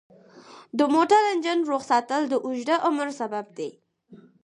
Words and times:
د 0.77 0.79
موټر 0.93 1.21
انجن 1.33 1.59
روغ 1.69 1.81
ساتل 1.91 2.21
د 2.27 2.33
اوږده 2.45 2.75
عمر 2.87 3.07
سبب 3.19 3.45
دی. 3.57 3.69